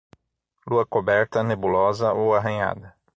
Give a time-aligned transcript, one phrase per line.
[0.65, 2.95] Lua coberta, nebulosa ou arranhada.